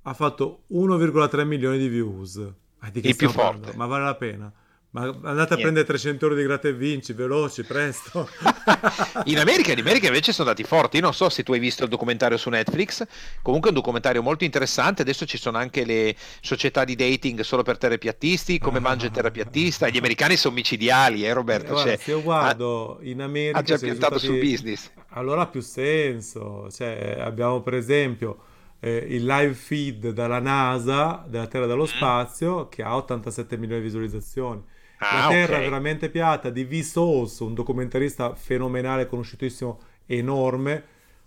ha 0.00 0.14
fatto 0.14 0.62
1,3 0.72 1.44
milioni 1.44 1.76
di 1.76 1.86
views. 1.88 2.36
Ma 2.78 2.88
di 2.88 3.02
che 3.02 3.08
Il 3.08 3.16
più 3.16 3.30
parlando? 3.30 3.64
forte. 3.66 3.76
Ma 3.76 3.84
vale 3.84 4.04
la 4.04 4.14
pena? 4.14 4.50
Ma 4.90 5.02
andate 5.02 5.20
a 5.22 5.34
Niente. 5.34 5.56
prendere 5.60 5.84
300 5.86 6.24
euro 6.24 6.36
di 6.36 6.42
gratta 6.44 6.66
e 6.68 6.72
vinci, 6.72 7.12
veloci, 7.12 7.62
presto. 7.62 8.26
In 9.24 9.38
America, 9.38 9.72
in 9.72 9.80
America 9.80 10.06
invece 10.06 10.32
sono 10.32 10.48
andati 10.48 10.66
forti. 10.66 10.96
Io 10.96 11.02
non 11.02 11.12
so 11.12 11.28
se 11.28 11.42
tu 11.42 11.52
hai 11.52 11.58
visto 11.58 11.82
il 11.84 11.90
documentario 11.90 12.38
su 12.38 12.48
Netflix. 12.48 13.04
Comunque 13.42 13.68
è 13.68 13.72
un 13.72 13.78
documentario 13.78 14.22
molto 14.22 14.44
interessante. 14.44 15.02
Adesso 15.02 15.26
ci 15.26 15.36
sono 15.36 15.58
anche 15.58 15.84
le 15.84 16.16
società 16.40 16.84
di 16.84 16.96
dating 16.96 17.40
solo 17.40 17.62
per 17.62 17.76
terapiattisti. 17.76 18.58
Come 18.58 18.80
mangia 18.80 19.04
il 19.06 19.12
terapiattista. 19.12 19.88
Gli 19.90 19.98
americani 19.98 20.36
sono 20.36 20.54
micidiali, 20.54 21.24
eh, 21.26 21.32
Roberto? 21.34 21.72
Guarda, 21.72 21.90
Cioè, 21.90 21.98
se 22.02 22.10
io 22.10 22.22
guardo 22.22 22.98
in 23.02 23.20
ha, 23.20 23.24
America 23.24 23.58
ha 23.58 23.62
già 23.62 23.76
piantato 23.78 24.18
sul 24.18 24.36
risultati- 24.36 24.50
business. 24.52 24.90
Allora 25.10 25.42
ha 25.42 25.46
più 25.48 25.60
senso. 25.60 26.70
Cioè, 26.70 27.18
abbiamo 27.20 27.60
per 27.60 27.74
esempio 27.74 28.38
eh, 28.80 28.96
il 29.08 29.26
live 29.26 29.52
feed 29.54 30.10
dalla 30.12 30.38
NASA, 30.40 31.24
della 31.28 31.46
Terra 31.46 31.66
dallo 31.66 31.82
Mm. 31.82 31.86
spazio, 31.86 32.68
che 32.68 32.82
ha 32.82 32.96
87 32.96 33.58
milioni 33.58 33.82
di 33.82 33.86
visualizzazioni. 33.88 34.62
Ah, 34.98 35.24
La 35.24 35.28
Terra 35.28 35.56
ok. 35.56 35.62
veramente 35.62 36.10
piatta 36.10 36.50
di 36.50 36.64
Vsauce, 36.64 37.44
un 37.44 37.54
documentarista 37.54 38.34
fenomenale, 38.34 39.06
conosciutissimo, 39.06 39.80
enorme, 40.06 40.84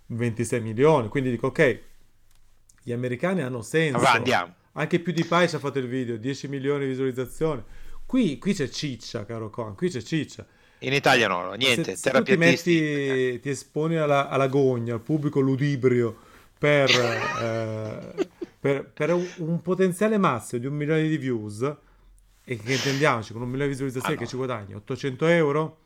26 0.08 0.62
milioni. 0.62 1.08
Quindi 1.08 1.30
dico, 1.30 1.48
ok, 1.48 1.80
gli 2.84 2.92
americani 2.92 3.42
hanno 3.42 3.62
senso. 3.62 4.00
Va, 4.00 4.14
andiamo. 4.14 4.54
Anche 4.74 5.00
PewDiePie 5.00 5.48
ci 5.48 5.56
ha 5.56 5.60
fatto 5.60 5.80
il 5.80 5.88
video, 5.88 6.18
10 6.18 6.48
milioni 6.48 6.84
di 6.84 6.92
visualizzazioni. 6.92 7.64
Qui, 8.06 8.38
qui 8.38 8.54
c'è 8.54 8.68
ciccia, 8.70 9.26
caro 9.26 9.50
Con, 9.50 9.76
qui 9.76 9.90
c'è 9.90 10.02
ciccia. 10.02 10.46
In 10.80 10.94
Italia 10.94 11.28
no, 11.28 11.54
niente. 11.54 11.96
Se, 11.96 12.12
se 12.12 12.24
ti 12.24 12.36
metti, 12.38 13.40
ti 13.40 13.50
esponi 13.50 13.96
alla, 13.96 14.30
alla 14.30 14.48
gogna, 14.48 14.96
al 14.96 15.02
pubblico 15.02 15.40
ludibrio 15.40 16.18
per, 16.58 16.90
eh, 17.42 18.28
per, 18.60 18.86
per 18.86 19.14
un, 19.14 19.28
un 19.38 19.62
potenziale 19.62 20.18
massimo 20.18 20.60
di 20.62 20.68
un 20.68 20.74
milione 20.74 21.08
di 21.08 21.18
views, 21.18 21.76
e 22.44 22.58
che 22.58 22.74
intendiamoci, 22.74 23.34
con 23.34 23.42
un 23.42 23.48
milione 23.50 23.66
di 23.68 23.72
visualizzazioni 23.74 24.16
Ah, 24.16 24.20
no. 24.20 24.24
che 24.24 24.30
ci 24.30 24.36
guadagni 24.38 24.74
800 24.76 25.28
euro, 25.28 25.78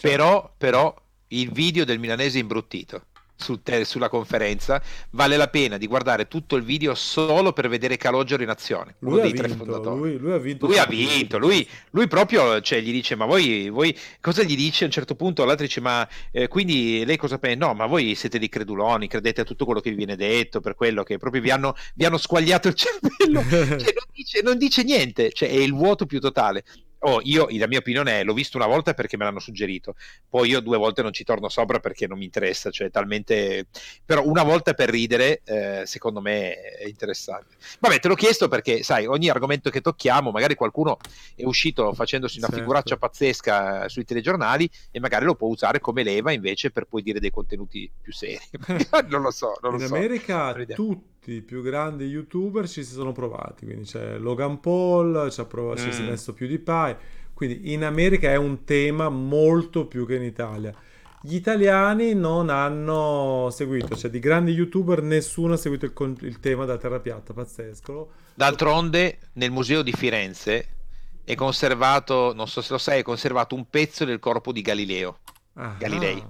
Però, 0.00 0.52
però, 0.56 0.94
il 1.28 1.52
video 1.52 1.84
del 1.84 1.98
milanese 1.98 2.38
imbruttito 2.38 3.06
sul 3.40 3.62
te- 3.62 3.84
sulla 3.84 4.08
conferenza 4.08 4.82
vale 5.10 5.36
la 5.36 5.48
pena 5.48 5.78
di 5.78 5.86
guardare 5.86 6.28
tutto 6.28 6.56
il 6.56 6.62
video 6.62 6.94
solo 6.94 7.52
per 7.52 7.68
vedere 7.68 7.96
Calogero 7.96 8.42
in 8.42 8.48
azione. 8.48 8.96
Uno 9.00 9.12
lui 9.12 9.20
ha 9.20 9.22
dei 9.24 9.32
tre 9.32 9.48
vinto, 9.48 9.64
fondatori. 9.64 9.98
lui, 9.98 10.18
lui 10.18 10.32
ha 10.32 10.38
vinto. 10.38 10.66
Lui 10.66 10.78
ha 10.78 10.86
vinto, 10.86 11.38
lui, 11.38 11.68
lui 11.90 12.06
proprio 12.06 12.60
cioè, 12.60 12.80
gli 12.80 12.92
dice: 12.92 13.14
Ma 13.14 13.24
voi, 13.24 13.68
voi 13.70 13.96
cosa 14.20 14.42
gli 14.42 14.56
dice? 14.56 14.84
A 14.84 14.86
un 14.86 14.92
certo 14.92 15.14
punto 15.14 15.44
l'altro 15.44 15.66
dice: 15.66 15.80
Ma 15.80 16.06
eh, 16.30 16.48
quindi 16.48 17.04
lei 17.04 17.16
cosa 17.16 17.38
pensa? 17.38 17.66
No, 17.66 17.74
ma 17.74 17.86
voi 17.86 18.14
siete 18.14 18.38
dei 18.38 18.48
creduloni, 18.48 19.08
credete 19.08 19.40
a 19.42 19.44
tutto 19.44 19.64
quello 19.64 19.80
che 19.80 19.90
vi 19.90 19.96
viene 19.96 20.16
detto, 20.16 20.60
per 20.60 20.74
quello 20.74 21.02
che 21.02 21.18
proprio 21.18 21.42
vi 21.42 21.50
hanno, 21.50 21.74
vi 21.94 22.04
hanno 22.04 22.18
squagliato 22.18 22.68
il 22.68 22.74
cervello. 22.74 23.42
Cioè, 23.80 23.94
non, 23.94 24.04
dice, 24.12 24.42
non 24.42 24.58
dice 24.58 24.82
niente, 24.82 25.32
cioè, 25.32 25.48
è 25.48 25.54
il 25.56 25.72
vuoto 25.72 26.06
più 26.06 26.20
totale. 26.20 26.64
Oh, 27.02 27.20
io, 27.22 27.46
la 27.50 27.66
mia 27.66 27.78
opinione 27.78 28.20
è: 28.20 28.24
l'ho 28.24 28.34
visto 28.34 28.56
una 28.56 28.66
volta 28.66 28.94
perché 28.94 29.16
me 29.16 29.24
l'hanno 29.24 29.38
suggerito, 29.40 29.94
poi 30.28 30.48
io 30.50 30.60
due 30.60 30.76
volte 30.76 31.02
non 31.02 31.12
ci 31.12 31.24
torno 31.24 31.48
sopra 31.48 31.78
perché 31.80 32.06
non 32.06 32.18
mi 32.18 32.24
interessa, 32.24 32.70
cioè 32.70 32.90
talmente. 32.90 33.66
Però 34.04 34.22
una 34.26 34.42
volta 34.42 34.74
per 34.74 34.90
ridere, 34.90 35.40
eh, 35.44 35.82
secondo 35.86 36.20
me 36.20 36.54
è 36.60 36.86
interessante. 36.86 37.56
Vabbè, 37.78 37.98
te 38.00 38.08
l'ho 38.08 38.14
chiesto 38.14 38.48
perché, 38.48 38.82
sai, 38.82 39.06
ogni 39.06 39.28
argomento 39.28 39.70
che 39.70 39.80
tocchiamo, 39.80 40.30
magari 40.30 40.54
qualcuno 40.54 40.98
è 41.34 41.44
uscito 41.44 41.92
facendosi 41.94 42.36
una 42.38 42.46
Certo. 42.46 42.62
figuraccia 42.62 42.96
pazzesca 42.96 43.88
sui 43.88 44.04
telegiornali 44.04 44.68
e 44.90 45.00
magari 45.00 45.24
lo 45.24 45.34
può 45.34 45.48
usare 45.48 45.80
come 45.80 46.02
leva 46.02 46.32
invece 46.32 46.70
per 46.70 46.84
poi 46.84 47.02
dire 47.02 47.18
dei 47.20 47.30
contenuti 47.30 47.90
più 48.00 48.12
seri. 48.12 48.40
non 49.08 49.22
lo 49.22 49.30
so, 49.30 49.54
non 49.62 49.72
lo 49.72 49.80
In 49.80 49.86
so. 49.86 49.94
America 49.94 50.52
Vediamo. 50.52 50.84
tutti 50.84 51.08
i 51.26 51.42
più 51.42 51.62
grandi 51.62 52.04
youtuber 52.06 52.68
ci 52.68 52.82
si 52.84 52.92
sono 52.92 53.12
provati, 53.12 53.66
quindi 53.66 53.84
c'è 53.84 54.18
Logan 54.18 54.60
Paul, 54.60 55.30
ci, 55.30 55.40
ha 55.40 55.44
provato, 55.44 55.80
ci 55.80 55.92
si 55.92 56.00
è 56.02 56.04
Mm. 56.04 56.08
messo 56.08 56.32
PewDiePie, 56.32 56.98
quindi 57.34 57.72
in 57.72 57.84
America 57.84 58.28
è 58.30 58.36
un 58.36 58.64
tema 58.64 59.08
molto 59.08 59.86
più 59.86 60.06
che 60.06 60.14
in 60.16 60.22
Italia. 60.22 60.74
gli 61.22 61.34
italiani 61.34 62.14
non 62.14 62.48
hanno 62.48 63.48
seguito, 63.52 63.94
cioè 63.94 64.10
di 64.10 64.18
grandi 64.20 64.52
youtuber 64.52 65.02
nessuno 65.02 65.52
ha 65.52 65.56
seguito 65.58 65.84
il, 65.84 65.92
con- 65.92 66.16
il 66.22 66.40
tema 66.40 66.64
della 66.64 66.78
terra 66.78 66.98
piatta, 66.98 67.34
pazzesco. 67.34 68.10
D'altronde, 68.34 69.18
nel 69.34 69.50
museo 69.50 69.82
di 69.82 69.92
Firenze 69.92 70.66
è 71.24 71.34
conservato, 71.34 72.32
non 72.34 72.48
so 72.48 72.62
se 72.62 72.72
lo 72.72 72.78
sai, 72.78 73.00
è 73.00 73.02
conservato 73.02 73.54
un 73.54 73.68
pezzo 73.68 74.06
del 74.06 74.18
corpo 74.18 74.50
di 74.50 74.62
Galileo. 74.62 75.18
Ah, 75.54 75.76
Galilei. 75.78 76.24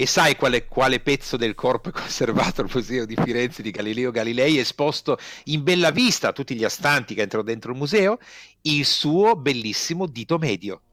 E 0.00 0.06
sai 0.06 0.34
quale, 0.34 0.66
quale 0.66 1.00
pezzo 1.00 1.36
del 1.36 1.54
corpo 1.54 1.90
è 1.90 1.92
conservato 2.00 2.62
al 2.62 2.70
Museo 2.72 3.04
di 3.04 3.14
Firenze 3.22 3.60
di 3.60 3.70
Galileo 3.70 4.10
Galilei, 4.10 4.56
esposto 4.56 5.18
in 5.44 5.62
bella 5.62 5.90
vista 5.90 6.28
a 6.28 6.32
tutti 6.32 6.54
gli 6.54 6.64
astanti 6.64 7.14
che 7.14 7.20
entrano 7.20 7.44
dentro 7.44 7.72
il 7.72 7.76
museo? 7.76 8.18
Il 8.62 8.84
suo 8.84 9.36
bellissimo 9.36 10.06
dito 10.06 10.36
medio. 10.38 10.82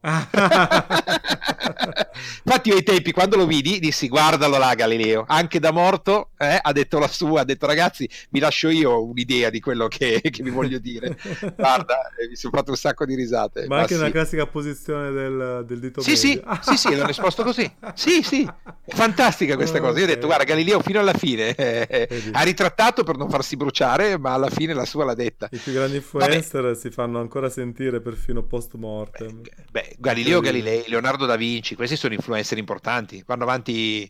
Infatti, 2.44 2.70
io 2.70 2.76
ai 2.76 2.82
tempi, 2.82 3.12
quando 3.12 3.36
lo 3.36 3.46
vidi, 3.46 3.78
dissi: 3.78 4.08
Guardalo 4.08 4.56
là, 4.58 4.74
Galileo. 4.74 5.24
Anche 5.28 5.60
da 5.60 5.70
morto 5.70 6.30
eh, 6.38 6.58
ha 6.60 6.72
detto 6.72 6.98
la 6.98 7.08
sua. 7.08 7.42
Ha 7.42 7.44
detto, 7.44 7.66
ragazzi, 7.66 8.08
vi 8.30 8.40
lascio 8.40 8.68
io 8.68 9.04
un'idea 9.04 9.50
di 9.50 9.60
quello 9.60 9.88
che, 9.88 10.20
che 10.22 10.42
vi 10.42 10.50
voglio 10.50 10.78
dire. 10.78 11.16
Guarda, 11.56 12.08
eh, 12.18 12.28
mi 12.28 12.36
sono 12.36 12.56
fatto 12.56 12.70
un 12.70 12.76
sacco 12.76 13.04
di 13.04 13.14
risate. 13.14 13.66
Ma, 13.66 13.76
ma 13.76 13.80
anche 13.82 13.94
sì. 13.94 14.00
una 14.00 14.10
classica 14.10 14.46
posizione 14.46 15.10
del, 15.10 15.64
del 15.66 15.78
dito 15.78 16.00
sì, 16.00 16.10
medio. 16.10 16.58
Sì, 16.62 16.70
sì, 16.70 16.76
sì, 16.76 16.94
l'hanno 16.94 17.10
esposto 17.10 17.42
così. 17.42 17.70
Sì, 17.94 18.22
sì, 18.22 18.48
fantastica 18.86 19.56
questa 19.56 19.78
oh, 19.78 19.80
cosa. 19.80 19.98
Io 19.98 20.04
okay. 20.04 20.12
ho 20.12 20.14
detto, 20.14 20.26
guarda, 20.26 20.44
Galileo 20.44 20.80
fino 20.80 21.00
alla 21.00 21.14
fine 21.14 21.54
eh, 21.54 22.30
ha 22.32 22.42
ritrattato 22.42 23.04
per 23.04 23.16
non 23.16 23.28
farsi 23.28 23.56
bruciare, 23.56 24.18
ma 24.18 24.32
alla 24.32 24.50
fine 24.50 24.72
la 24.72 24.84
sua 24.84 25.04
l'ha 25.04 25.14
detta. 25.14 25.48
I 25.50 25.58
più 25.58 25.72
grandi 25.72 25.96
influencer 25.96 26.62
Vabbè. 26.62 26.74
si 26.74 26.90
fanno 26.90 27.20
ancora 27.20 27.48
sentire 27.58 28.00
perfino 28.00 28.44
post 28.44 28.74
mortem. 28.74 29.42
Beh, 29.42 29.64
beh 29.70 29.96
Galileo 29.98 30.40
Galilei, 30.40 30.84
Leonardo 30.86 31.26
da 31.26 31.36
Vinci, 31.36 31.74
questi 31.74 31.96
sono 31.96 32.14
influencer 32.14 32.56
importanti. 32.56 33.22
Vanno 33.26 33.42
avanti, 33.42 34.08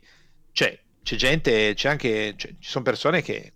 cioè, 0.53 0.79
c'è 1.03 1.17
gente, 1.17 1.73
c'è 1.75 1.89
anche, 1.89 2.35
cioè, 2.37 2.51
ci 2.59 2.69
sono 2.69 2.85
persone 2.85 3.23
che 3.23 3.55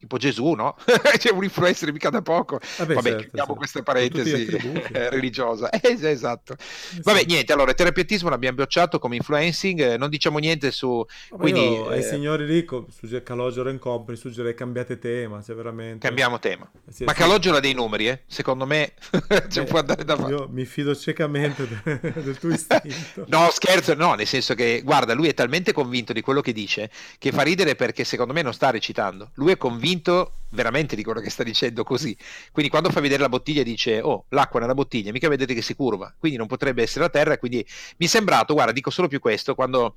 tipo 0.00 0.16
Gesù, 0.16 0.52
no? 0.52 0.76
C'è 1.18 1.30
un 1.30 1.44
influencer 1.44 1.92
mica 1.92 2.08
da 2.08 2.22
poco. 2.22 2.58
Vabbè, 2.78 2.94
Vabbè 2.94 3.08
certo, 3.08 3.22
chiudiamo 3.22 3.46
certo. 3.46 3.54
questa 3.54 3.82
parentesi 3.82 4.46
religiosa. 4.92 5.68
Eh, 5.80 5.96
esatto. 6.00 6.54
Eh, 6.54 7.00
Vabbè, 7.02 7.24
niente, 7.26 7.52
allora, 7.52 7.70
il 7.70 7.76
terapiatismo 7.76 8.28
l'abbiamo 8.28 8.56
bocciato 8.56 8.98
come 8.98 9.16
influencing, 9.16 9.80
eh, 9.80 9.96
non 9.96 10.08
diciamo 10.08 10.38
niente 10.38 10.70
su... 10.70 11.04
Vabbè, 11.30 11.40
quindi, 11.42 11.60
io, 11.60 11.90
eh... 11.90 11.96
ai 11.96 12.02
signori 12.02 12.46
lì, 12.46 12.66
su 12.66 13.22
Calogero 13.22 13.68
and 13.68 13.78
Company, 13.78 14.16
suggerirei 14.16 14.54
cambiate 14.54 14.98
tema, 14.98 15.42
cioè 15.42 15.54
veramente... 15.54 16.06
Cambiamo 16.06 16.38
tema. 16.38 16.70
Sì, 16.88 17.04
Ma 17.04 17.12
sì. 17.12 17.18
Calogero 17.18 17.56
ha 17.56 17.60
dei 17.60 17.74
numeri, 17.74 18.08
eh? 18.08 18.22
Secondo 18.26 18.66
me 18.66 18.94
ci 19.48 19.62
può 19.64 19.78
andare 19.78 20.04
da 20.04 20.16
Io 20.28 20.48
mi 20.50 20.64
fido 20.64 20.94
ciecamente 20.94 21.66
del 21.84 22.38
tuo 22.38 22.50
istinto. 22.50 23.24
no, 23.26 23.50
scherzo, 23.50 23.94
no, 23.94 24.14
nel 24.14 24.26
senso 24.26 24.54
che, 24.54 24.82
guarda, 24.82 25.14
lui 25.14 25.28
è 25.28 25.34
talmente 25.34 25.72
convinto 25.72 26.12
di 26.12 26.20
quello 26.20 26.40
che 26.40 26.52
dice 26.52 26.90
che 27.18 27.32
fa 27.32 27.42
ridere 27.42 27.74
perché 27.74 28.04
secondo 28.04 28.32
me 28.32 28.42
non 28.42 28.52
sta 28.52 28.70
recitando. 28.70 29.30
Lui 29.34 29.52
è 29.52 29.56
convinto 29.56 29.89
convinto 29.90 30.34
veramente 30.52 30.96
di 30.96 31.04
quello 31.04 31.20
che 31.20 31.30
sta 31.30 31.44
dicendo 31.44 31.84
così. 31.84 32.16
Quindi 32.52 32.70
quando 32.70 32.90
fa 32.90 33.00
vedere 33.00 33.22
la 33.22 33.28
bottiglia 33.28 33.62
dice, 33.62 34.00
oh, 34.00 34.24
l'acqua 34.30 34.60
nella 34.60 34.74
bottiglia, 34.74 35.12
mica 35.12 35.28
vedete 35.28 35.54
che 35.54 35.62
si 35.62 35.74
curva, 35.74 36.12
quindi 36.18 36.38
non 36.38 36.46
potrebbe 36.46 36.82
essere 36.82 37.04
la 37.04 37.10
terra. 37.10 37.38
Quindi 37.38 37.64
mi 37.98 38.06
è 38.06 38.08
sembrato, 38.08 38.54
guarda, 38.54 38.72
dico 38.72 38.90
solo 38.90 39.08
più 39.08 39.20
questo, 39.20 39.54
quando 39.54 39.96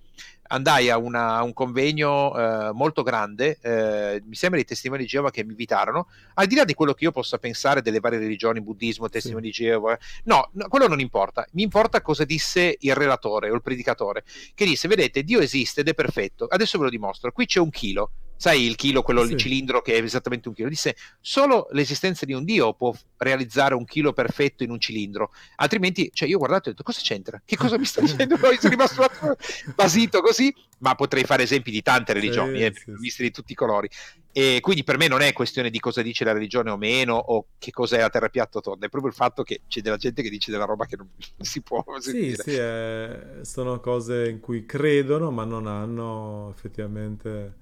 andai 0.50 0.89
a, 0.89 0.97
una, 0.97 1.38
a 1.38 1.43
un 1.43 1.53
convegno 1.53 2.38
eh, 2.38 2.71
molto 2.73 3.01
grande, 3.01 3.57
eh, 3.62 4.21
mi 4.25 4.35
sembra 4.35 4.59
i 4.59 4.65
testimoni 4.65 5.01
di 5.01 5.07
Geova 5.07 5.31
che 5.31 5.43
mi 5.43 5.51
invitarono, 5.51 6.07
al 6.35 6.45
di 6.45 6.55
là 6.55 6.65
di 6.65 6.75
quello 6.75 6.93
che 6.93 7.05
io 7.05 7.12
possa 7.12 7.39
pensare 7.39 7.81
delle 7.81 8.00
varie 8.00 8.19
religioni, 8.19 8.62
buddismo, 8.62 9.09
testimoni 9.09 9.51
sì. 9.51 9.63
di 9.63 9.69
Geova, 9.69 9.97
no, 10.25 10.50
no, 10.53 10.67
quello 10.67 10.88
non 10.88 11.00
importa, 11.00 11.47
mi 11.53 11.63
importa 11.63 12.01
cosa 12.01 12.25
disse 12.25 12.77
il 12.79 12.93
relatore 12.93 13.50
o 13.50 13.55
il 13.55 13.62
predicatore, 13.63 14.23
che 14.53 14.65
disse, 14.65 14.88
vedete, 14.88 15.23
Dio 15.23 15.39
esiste 15.39 15.81
ed 15.81 15.88
è 15.88 15.95
perfetto, 15.95 16.45
adesso 16.45 16.77
ve 16.77 16.83
lo 16.83 16.89
dimostro, 16.91 17.31
qui 17.31 17.47
c'è 17.47 17.59
un 17.59 17.71
chilo, 17.71 18.12
sai 18.43 18.65
il 18.65 18.75
chilo, 18.75 19.03
quello, 19.03 19.25
sì. 19.25 19.31
il 19.31 19.38
cilindro 19.38 19.81
che 19.81 19.95
è 19.95 20.03
esattamente 20.03 20.50
un 20.50 20.53
chilo, 20.53 20.67
disse 20.67 20.97
solo 21.21 21.69
l'esistenza 21.71 22.25
di 22.25 22.33
un 22.33 22.43
dio 22.43 22.73
può 22.73 22.93
realizzare 23.15 23.73
un 23.73 23.85
chilo 23.85 24.12
perfetto 24.12 24.63
in 24.63 24.69
un 24.69 24.81
cilindro, 24.81 25.31
altrimenti, 25.55 26.12
cioè 26.13 26.27
io 26.27 26.35
ho 26.35 26.39
guardato 26.39 26.67
e 26.67 26.71
ho 26.71 26.71
detto 26.71 26.83
cosa 26.83 27.00
c'entra? 27.01 27.41
Che 27.45 27.55
cosa 27.55 27.77
mi 27.77 27.85
sta 27.85 28.01
dicendo? 28.03 28.35
Poi 28.35 28.57
sono 28.57 28.71
rimasto 28.71 29.07
basito 29.73 30.19
così, 30.19 30.53
ma 30.79 30.93
potrei 30.95 31.23
fare 31.23 31.43
esempi 31.43 31.71
di 31.71 31.81
tante 31.81 32.12
religioni, 32.12 32.57
sì, 32.57 32.65
eh, 32.65 32.73
sì, 32.75 32.91
viste 33.00 33.23
di 33.23 33.31
tutti 33.31 33.53
i 33.53 33.55
colori. 33.55 33.89
E 34.33 34.59
quindi 34.59 34.83
per 34.83 34.97
me 34.97 35.07
non 35.07 35.21
è 35.21 35.31
questione 35.31 35.69
di 35.69 35.79
cosa 35.79 36.01
dice 36.01 36.25
la 36.25 36.33
religione 36.33 36.69
o 36.69 36.75
meno, 36.75 37.15
o 37.15 37.45
che 37.57 37.71
cos'è 37.71 38.01
la 38.01 38.09
terra 38.09 38.27
piatta 38.27 38.57
o 38.57 38.62
tonda, 38.62 38.88
è 38.88 38.89
proprio 38.89 39.12
il 39.12 39.15
fatto 39.15 39.43
che 39.43 39.62
c'è 39.69 39.79
della 39.79 39.95
gente 39.95 40.21
che 40.21 40.29
dice 40.29 40.51
della 40.51 40.65
roba 40.65 40.85
che 40.85 40.97
non, 40.97 41.07
non 41.15 41.47
si 41.47 41.62
può 41.62 41.81
sentire. 42.00 42.35
Sì, 42.35 42.41
sì, 42.41 42.55
eh, 42.57 43.19
sono 43.43 43.79
cose 43.79 44.27
in 44.27 44.41
cui 44.41 44.65
credono, 44.65 45.31
ma 45.31 45.45
non 45.45 45.65
hanno 45.65 46.53
effettivamente 46.53 47.62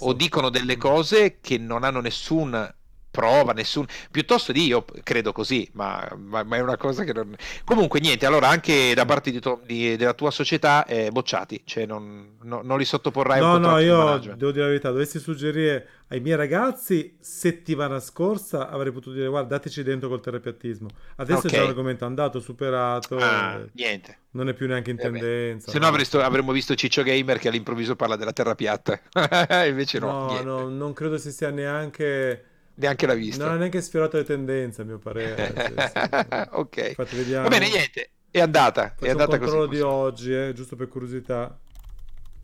o 0.00 0.12
dicono 0.12 0.50
delle 0.50 0.76
cose 0.76 1.38
che 1.40 1.58
non 1.58 1.84
hanno 1.84 2.00
nessun 2.00 2.74
prova, 3.10 3.52
nessun... 3.52 3.86
piuttosto 4.10 4.52
di 4.52 4.66
io 4.66 4.84
credo 5.02 5.32
così, 5.32 5.68
ma, 5.72 6.08
ma, 6.16 6.42
ma, 6.42 6.56
è 6.56 6.60
una 6.60 6.76
cosa 6.76 7.04
che 7.04 7.12
non... 7.12 7.34
Comunque 7.64 8.00
niente, 8.00 8.26
allora 8.26 8.48
anche 8.48 8.94
da 8.94 9.04
parte 9.04 9.30
di 9.30 9.40
to... 9.40 9.60
di, 9.64 9.96
della 9.96 10.14
tua 10.14 10.30
società 10.30 10.84
eh, 10.86 11.10
bocciati, 11.10 11.62
cioè 11.64 11.86
non, 11.86 12.36
no, 12.42 12.60
non, 12.62 12.78
li 12.78 12.84
sottoporrai 12.84 13.40
no, 13.40 13.52
a 13.52 13.54
un 13.54 13.60
No, 13.60 13.70
no, 13.70 13.78
io 13.78 14.18
devo 14.18 14.52
dire 14.52 14.62
la 14.62 14.68
verità, 14.68 14.90
dovessi 14.90 15.18
suggerire 15.18 15.88
ai 16.12 16.20
miei 16.20 16.36
ragazzi 16.36 17.16
settimana 17.20 18.00
scorsa 18.00 18.68
avrei 18.68 18.92
potuto 18.92 19.14
dire 19.14 19.28
guarda 19.28 19.56
dateci 19.56 19.84
dentro 19.84 20.08
col 20.08 20.20
terapiattismo. 20.20 20.88
Adesso 21.16 21.38
okay. 21.38 21.50
è 21.50 21.54
già 21.54 21.62
un 21.62 21.68
argomento 21.68 22.04
andato, 22.04 22.40
superato. 22.40 23.16
Ah, 23.16 23.60
niente. 23.74 24.18
Non 24.32 24.48
è 24.48 24.54
più 24.54 24.66
neanche 24.66 24.90
in 24.90 24.98
eh 24.98 25.02
tendenza. 25.02 25.70
Se 25.70 25.78
no, 25.78 25.88
no. 25.88 26.20
avremmo 26.24 26.50
visto 26.50 26.74
Ciccio 26.74 27.02
Gamer 27.02 27.38
che 27.38 27.48
all'improvviso 27.48 27.94
parla 27.94 28.16
della 28.16 28.32
terra 28.32 28.56
piatta. 28.56 29.00
Invece 29.66 30.00
no. 30.00 30.32
No, 30.32 30.42
no, 30.42 30.68
non 30.68 30.92
credo 30.92 31.16
si 31.16 31.30
sia 31.30 31.50
neanche 31.50 32.44
neanche 32.74 33.06
l'ha 33.06 33.14
vista. 33.14 33.44
Non 33.44 33.54
ha 33.54 33.56
neanche 33.56 33.80
sfiorato 33.80 34.16
le 34.16 34.24
tendenze, 34.24 34.82
a 34.82 34.84
mio 34.84 34.98
parere. 34.98 35.52
Sì. 35.70 36.48
ok. 36.50 36.94
Va 36.96 37.48
bene, 37.48 37.68
niente. 37.68 38.10
È 38.30 38.40
andata. 38.40 38.90
Faccio 38.90 39.04
è 39.04 39.10
andata 39.10 39.32
un 39.34 39.38
controllo 39.40 39.66
di 39.66 39.80
oggi, 39.80 40.34
eh, 40.34 40.52
giusto 40.54 40.76
per 40.76 40.88
curiosità. 40.88 41.58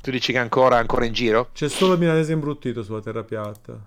Tu 0.01 0.11
dici 0.11 0.33
che 0.33 0.39
ancora, 0.39 0.77
ancora 0.77 1.05
in 1.05 1.13
giro? 1.13 1.51
C'è 1.53 1.69
solo 1.69 1.95
il 1.95 1.99
milanese 1.99 2.33
imbruttito 2.33 2.83
sulla 2.83 3.01
terra 3.01 3.25
piatta. 3.25 3.79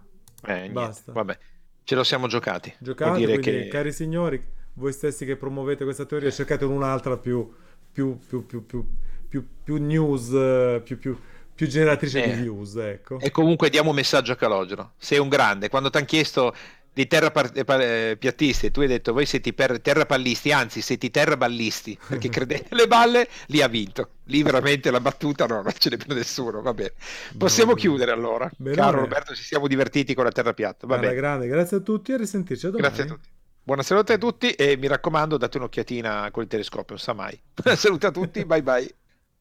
Eh, 0.45 0.69
Basta. 0.69 1.11
Vabbè, 1.11 1.37
ce 1.83 1.95
lo 1.95 2.03
siamo 2.03 2.27
giocati. 2.27 2.73
Giocati, 2.79 3.23
quindi, 3.23 3.41
che... 3.41 3.67
cari 3.67 3.91
signori, 3.91 4.41
voi 4.73 4.93
stessi 4.93 5.25
che 5.25 5.35
promuovete 5.35 5.83
questa 5.83 6.05
teoria, 6.05 6.31
cercate 6.31 6.65
un'altra 6.65 7.17
più, 7.17 7.53
più, 7.91 8.17
più, 8.17 8.45
più, 8.45 8.65
più, 8.65 8.85
più, 9.27 9.45
più 9.63 9.77
news, 9.77 10.81
più, 10.83 10.97
più, 10.97 11.17
più 11.59 11.67
generatrice 11.67 12.23
eh, 12.23 12.35
di 12.35 12.41
views, 12.43 12.77
ecco. 12.77 13.19
E 13.19 13.31
comunque 13.31 13.69
diamo 13.69 13.89
un 13.89 13.95
messaggio 13.97 14.31
a 14.31 14.37
Calogero. 14.37 14.93
Sei 14.97 15.19
un 15.19 15.27
grande. 15.27 15.67
Quando 15.67 15.89
ti 15.89 15.97
hanno 15.97 16.05
chiesto 16.05 16.55
di 16.93 17.05
terrapiattisti 17.05 18.65
eh, 18.65 18.69
e 18.69 18.71
tu 18.71 18.79
hai 18.79 18.87
detto 18.87 19.11
voi 19.11 19.25
siete 19.25 19.51
per 19.51 19.81
terrapallisti, 19.81 20.53
anzi 20.53 20.79
siete 20.79 21.11
terraballisti, 21.11 21.99
perché 22.07 22.29
credete 22.31 22.67
nelle 22.69 22.87
balle, 22.87 23.27
lì 23.47 23.61
ha 23.61 23.67
vinto. 23.67 24.11
Lì 24.27 24.41
veramente 24.41 24.89
la 24.89 25.01
battuta 25.01 25.47
no, 25.47 25.61
non 25.61 25.73
ce 25.77 25.89
n'è 25.89 25.97
più 25.97 26.13
nessuno, 26.13 26.61
va 26.61 26.73
bene. 26.73 26.93
Possiamo 27.37 27.71
no, 27.71 27.75
chiudere 27.75 28.11
allora. 28.11 28.49
Bene. 28.55 28.77
Caro 28.77 29.01
Roberto, 29.01 29.35
ci 29.35 29.43
siamo 29.43 29.67
divertiti 29.67 30.13
con 30.13 30.23
la 30.23 30.31
terra 30.31 30.53
piatta. 30.53 30.87
Va 30.87 30.97
bene. 30.97 31.13
grande, 31.13 31.47
grazie 31.47 31.75
a 31.75 31.79
tutti 31.81 32.11
e 32.11 32.13
a 32.13 32.17
risentirci 32.19 32.67
a 32.67 32.69
Grazie 32.69 33.03
a 33.03 33.05
tutti. 33.05 33.27
Buonasera 33.63 33.99
a 33.99 34.17
tutti 34.17 34.51
e 34.51 34.77
mi 34.77 34.87
raccomando 34.87 35.35
date 35.35 35.57
un'occhiatina 35.57 36.31
con 36.31 36.43
il 36.43 36.47
telescopio, 36.47 36.95
non 36.95 36.99
sa 36.99 37.11
mai. 37.11 37.37
Saluti 37.75 38.05
a 38.05 38.11
tutti, 38.11 38.45
bye 38.45 38.63
bye. 38.63 38.95